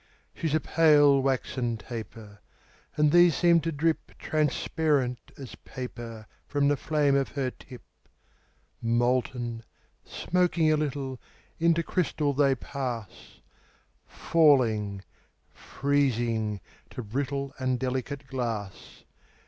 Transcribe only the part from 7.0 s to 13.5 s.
of her tip. Molten, smoking a little, Into crystal they pass;